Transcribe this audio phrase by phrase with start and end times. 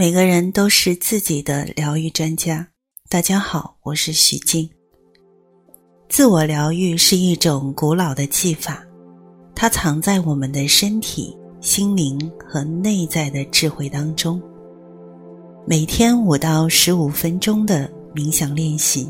[0.00, 2.66] 每个人都是自己的疗愈专家。
[3.10, 4.66] 大家好，我是徐静。
[6.08, 8.82] 自我疗愈是一种古老的技法，
[9.54, 12.18] 它藏在我们的身体、心灵
[12.48, 14.40] 和内在的智慧当中。
[15.66, 19.06] 每天五到十五分钟的冥想练习，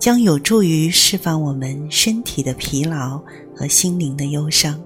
[0.00, 3.22] 将有助于释放我们身体的疲劳
[3.54, 4.76] 和心灵的忧伤。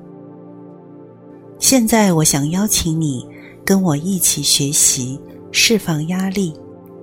[1.59, 3.27] 现在，我想邀请你。
[3.65, 5.19] 跟我一起学习
[5.51, 6.55] 释放压力、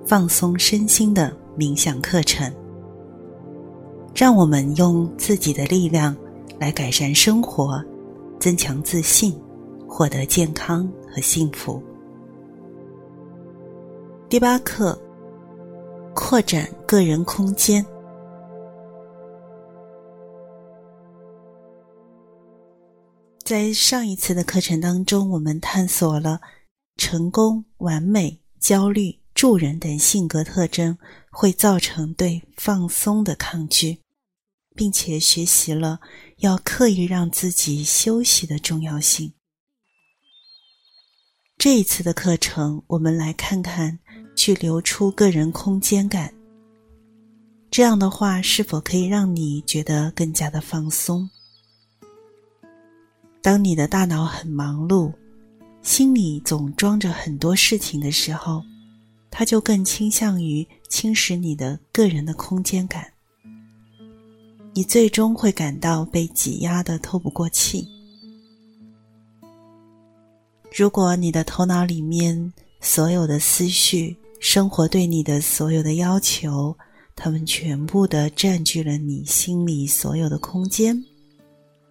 [0.06, 2.52] 放松身心的冥想课程，
[4.14, 6.16] 让我们用自己的力量
[6.60, 7.82] 来改善生活，
[8.38, 9.34] 增强自信，
[9.88, 11.82] 获得健康和幸福。
[14.28, 14.96] 第八课：
[16.14, 17.84] 扩展个人空间。
[23.44, 26.40] 在上一次的课程当中，我们探索了
[26.96, 30.96] 成功、完美、焦虑、助人等性格特征
[31.30, 33.98] 会造成对放松的抗拒，
[34.74, 36.00] 并且学习了
[36.38, 39.32] 要刻意让自己休息的重要性。
[41.58, 43.98] 这一次的课程，我们来看看
[44.34, 46.34] 去留出个人空间感，
[47.70, 51.28] 这样的话是否可以让你觉得更加的放松？
[53.40, 55.12] 当你的大脑很忙碌，
[55.82, 58.62] 心里总装着很多事情的时候，
[59.30, 63.12] 它就更倾向于侵蚀你的个人的空间感。
[64.74, 67.86] 你最终会感到被挤压的透不过气。
[70.74, 76.74] 如果你的头脑里面所有的思绪、生活对你的所有的要求，
[77.14, 81.04] 他们全部的占据了你心里所有的空间。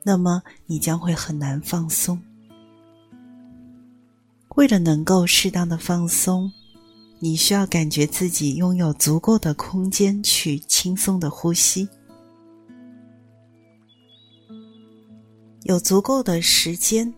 [0.02, 2.20] 那么你将会很难放松。
[4.56, 6.52] 为了能够适当的放松，
[7.20, 11.88] 你需要感觉自己拥有足够的空间去轻松的呼吸，
[15.64, 17.12] 有足够的时间，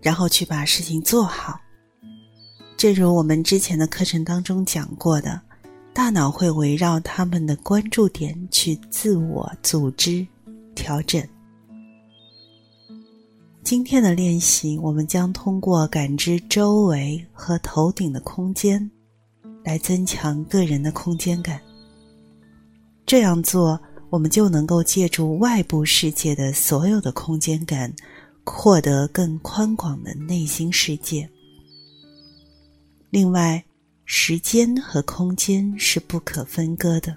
[0.00, 1.60] 然后去把事情做好。
[2.76, 5.40] 正如我们之前的课程当中讲过的，
[5.92, 10.26] 大脑会围绕他们的关注点去自我组织、
[10.74, 11.22] 调整。
[13.64, 18.90] 今天的练习，我们将通过感知周围和头顶的空间，
[19.64, 21.58] 来增强个人的空间感。
[23.06, 23.80] 这样做，
[24.10, 27.90] 我们就能够借助外部世界的所有的空间感，
[28.44, 31.26] 获得更宽广的内心世界。
[33.08, 33.64] 另外，
[34.04, 37.16] 时间和空间是不可分割的。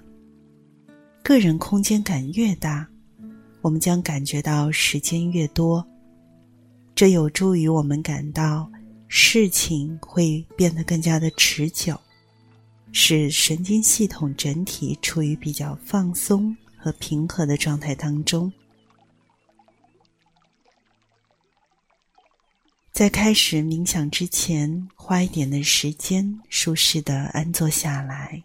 [1.22, 2.88] 个人空间感越大，
[3.60, 5.86] 我们将感觉到时间越多。
[6.98, 8.68] 这有助于我们感到
[9.06, 11.96] 事情会变得更加的持久，
[12.90, 18.52] 使神经系统整体处于比较放松和平和的状态当中。
[22.90, 28.42] 在开始冥想之前，花一点的时间，舒适的安坐下来，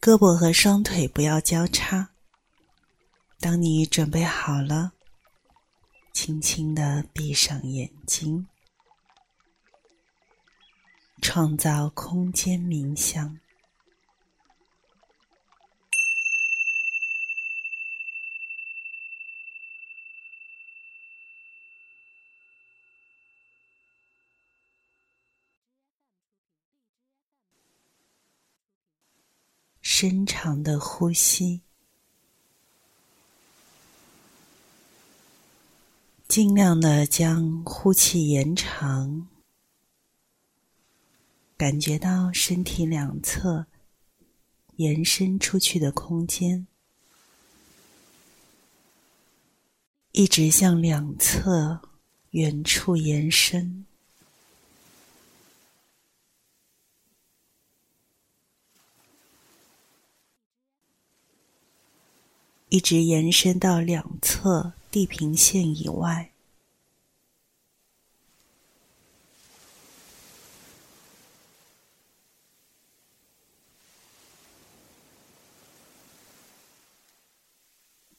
[0.00, 2.08] 胳膊和双腿不要交叉。
[3.38, 4.92] 当你准备好了。
[6.22, 8.46] 轻轻的闭上眼睛，
[11.22, 13.40] 创造空间冥想，
[29.80, 31.62] 深长的呼吸。
[36.30, 39.26] 尽量的将呼气延长，
[41.56, 43.66] 感觉到身体两侧
[44.76, 46.68] 延伸出去的空间，
[50.12, 51.80] 一直向两侧
[52.30, 53.84] 远处延伸，
[62.68, 64.74] 一直延伸到两侧。
[64.90, 66.32] 地平线以外，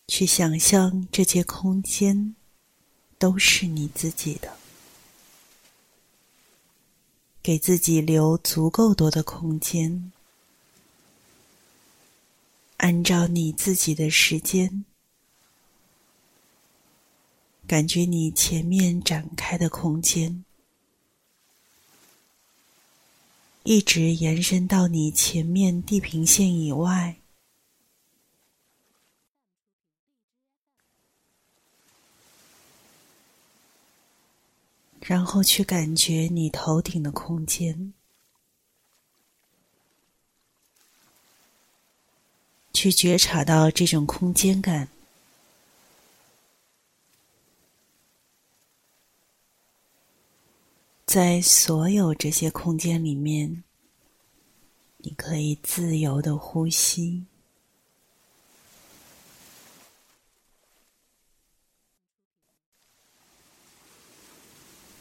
[0.08, 2.36] 去想象这些空间
[3.18, 4.56] 都是你自己的，
[7.44, 10.12] 给自己留足够多的空间，
[12.78, 14.86] 按照你自己的时间。
[17.72, 20.44] 感觉你前面展开的空间，
[23.64, 27.16] 一直延伸到你前面地平线以外。
[35.00, 37.94] 然后去感觉你头顶的空间，
[42.74, 44.90] 去觉察到这种空间感，
[51.12, 53.66] 在所有这些空间里面，
[55.00, 57.26] 你可以自由的呼吸。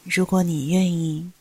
[0.03, 1.31] 如果你愿意，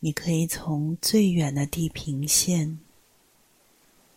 [0.00, 2.80] 你可以从最远的地平线，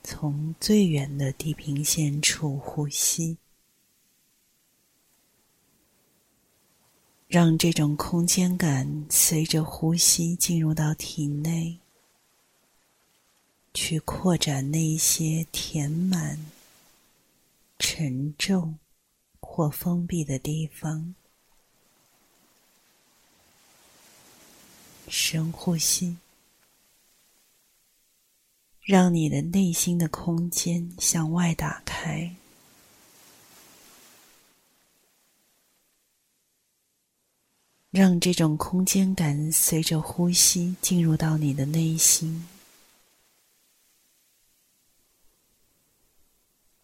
[0.03, 3.37] 从最远的地平线处呼吸，
[7.33, 11.79] 让这种空间感随着呼吸进入到体内，
[13.73, 16.37] 去扩展那些填满、
[17.79, 18.77] 沉重
[19.39, 21.15] 或封闭的地方。
[25.07, 26.17] 深呼吸，
[28.83, 32.35] 让你的内心的空间向外打开，
[37.93, 42.47] 让这种空间感随着呼吸进入到你的内心，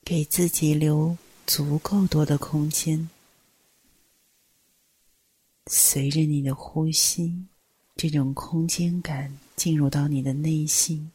[0.04, 1.18] 给自己留
[1.48, 3.10] 足够多的空间，
[5.66, 7.44] 随着你的呼吸。
[7.96, 11.12] 这种空间感进入到你的内心，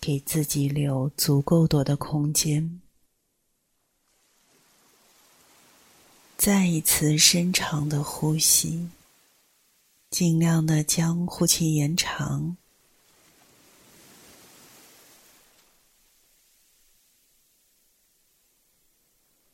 [0.00, 2.80] 给自己留足够多的空间。
[6.38, 8.88] 再一次深长的呼吸，
[10.08, 12.56] 尽量的将呼气延长，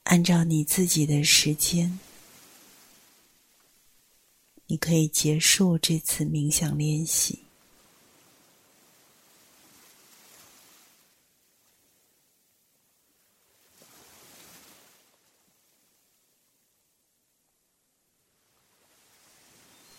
[0.02, 1.98] 按照你自己的时间。
[4.66, 7.43] 你可以结束这次冥想练习，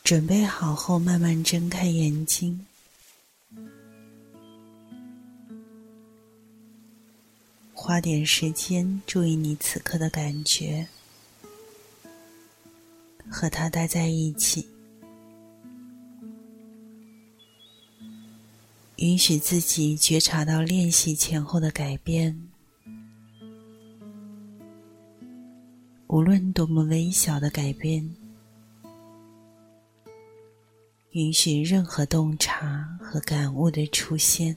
[0.06, 2.64] 准备好后慢慢睁开眼睛，
[7.74, 10.88] 花点时间注意你此刻的感觉。
[13.28, 14.68] 和他待在一起，
[18.98, 22.48] 允许自己觉察到练习前后的改变，
[26.06, 28.16] 无论多么微小的改变，
[31.16, 34.54] 允许任何洞察和感悟的出现。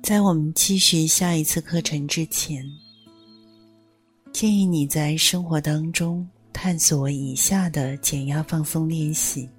[0.00, 2.64] 在我们继续下一次课程之前，
[4.32, 9.50] 建议你在生活当中探索以下的减压放松练习：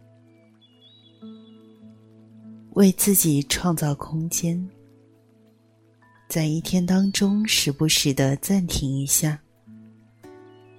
[2.75, 4.65] 为自己创造空间，
[6.27, 9.39] 在一天当中时不时的暂停一下，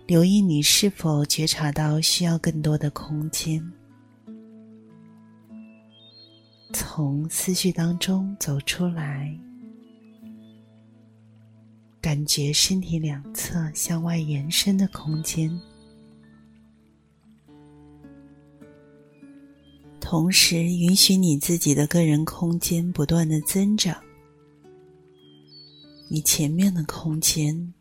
[0.06, 3.62] 留意你是否觉察到需要更多的空间，
[6.72, 9.34] 从思绪当中走出来。
[12.02, 15.50] 感觉身体两侧向外延伸的空间，
[20.00, 23.96] 同时允许你自己的个人空间不断的增长。
[26.08, 27.74] 你前面的空间，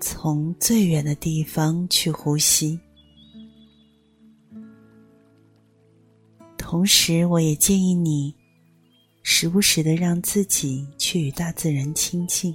[0.00, 2.78] 从最远的地方去呼吸。
[6.58, 8.34] 同时，我也建议你。
[9.24, 12.52] 时不时的让自己去与大自然亲近。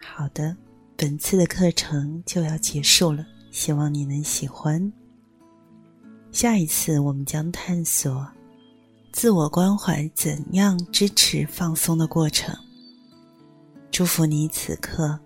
[0.00, 0.56] 好的，
[0.96, 4.92] 本次的课程就要结束了，希望你能喜欢。
[6.34, 8.26] 下一次我们将探索
[9.12, 12.52] 自我关怀怎样支持放松的过程。
[13.92, 15.16] 祝福你此刻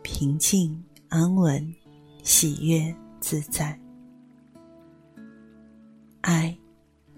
[0.00, 1.74] 平静安稳。
[2.22, 3.78] 喜悦自在，
[6.22, 6.56] 爱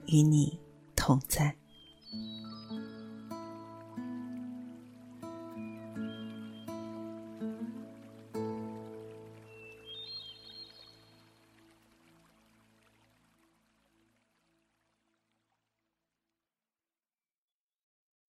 [0.06, 0.58] 与你
[0.96, 1.54] 同在。